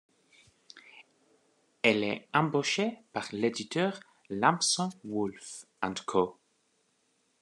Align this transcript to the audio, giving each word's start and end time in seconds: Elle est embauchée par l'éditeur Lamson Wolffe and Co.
Elle 1.83 2.03
est 2.03 2.27
embauchée 2.33 2.97
par 3.13 3.27
l'éditeur 3.31 3.99
Lamson 4.31 4.89
Wolffe 5.03 5.65
and 5.83 5.93
Co. 6.07 6.39